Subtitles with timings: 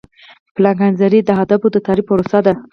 [0.55, 2.53] پلانګذاري د اهدافو د تعریف پروسه ده.